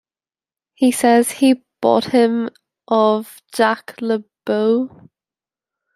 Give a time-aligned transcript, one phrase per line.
[0.73, 2.49] He says he bought him
[2.87, 5.09] of Jacques Le Beau.